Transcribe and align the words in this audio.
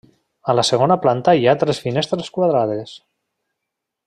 A 0.53 0.55
la 0.59 0.63
segona 0.69 0.97
planta 1.03 1.35
hi 1.41 1.47
ha 1.51 1.55
tres 1.65 1.83
finestres 1.85 2.35
quadrades. 2.39 2.99